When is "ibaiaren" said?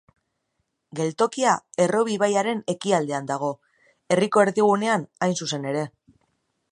2.15-2.63